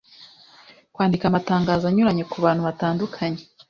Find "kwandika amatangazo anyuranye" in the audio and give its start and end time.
0.93-2.23